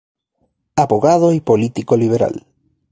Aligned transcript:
Abogado 0.75 1.31
y 1.31 1.41
político 1.41 1.95
liberal. 1.95 2.47